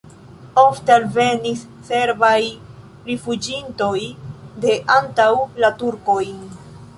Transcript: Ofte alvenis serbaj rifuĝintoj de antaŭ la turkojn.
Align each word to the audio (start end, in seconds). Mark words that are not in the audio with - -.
Ofte 0.59 0.93
alvenis 0.93 1.59
serbaj 1.89 2.39
rifuĝintoj 3.11 3.93
de 4.65 4.75
antaŭ 4.97 5.29
la 5.65 5.71
turkojn. 5.85 6.43